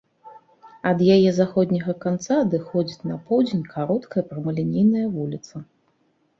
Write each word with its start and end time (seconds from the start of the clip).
Ад 0.91 1.03
яе 1.15 1.31
заходняга 1.39 1.95
канца 2.07 2.39
адыходзіць 2.45 3.07
на 3.11 3.21
поўдзень 3.29 3.63
кароткая 3.77 4.27
прамалінейная 4.33 5.07
вуліца. 5.15 5.55